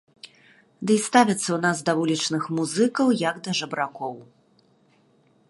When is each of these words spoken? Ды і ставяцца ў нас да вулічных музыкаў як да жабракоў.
Ды 0.89 0.95
і 0.99 1.01
ставяцца 1.07 1.43
ў 1.53 1.59
нас 1.65 1.77
да 1.89 1.95
вулічных 1.99 2.43
музыкаў 2.61 3.07
як 3.29 3.35
да 3.49 3.55
жабракоў. 3.61 4.15